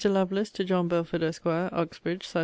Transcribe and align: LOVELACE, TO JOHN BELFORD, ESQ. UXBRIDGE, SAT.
LOVELACE, 0.03 0.49
TO 0.49 0.63
JOHN 0.63 0.87
BELFORD, 0.87 1.21
ESQ. 1.21 1.43
UXBRIDGE, 1.45 2.23
SAT. 2.25 2.39